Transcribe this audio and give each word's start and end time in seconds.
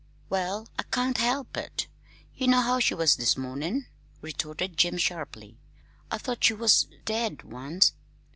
"Well, 0.31 0.67
I 0.79 0.81
can't 0.89 1.19
help 1.19 1.55
it! 1.57 1.85
You 2.33 2.47
know 2.47 2.61
how 2.61 2.79
she 2.79 2.95
was 2.95 3.17
this 3.17 3.37
mornin'," 3.37 3.85
retorted 4.19 4.75
Jim 4.75 4.97
sharply. 4.97 5.59
"I 6.09 6.17
thought 6.17 6.43
she 6.45 6.55
was 6.55 6.87
dead 7.05 7.43
once. 7.43 7.93